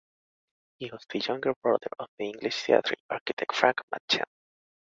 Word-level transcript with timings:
He 0.79 0.89
was 0.89 1.05
the 1.09 1.19
younger 1.19 1.53
brother 1.61 1.85
of 1.99 2.07
the 2.17 2.23
English 2.25 2.63
theatre 2.63 2.95
architect 3.11 3.55
Frank 3.55 3.81
Matcham. 3.93 4.25